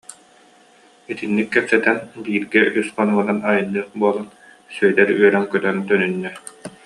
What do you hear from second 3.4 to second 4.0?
айанныах